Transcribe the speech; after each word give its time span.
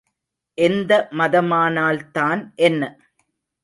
எந்த 0.57 0.91
மதமானால்தான் 1.11 2.41
என்ன? 2.61 2.81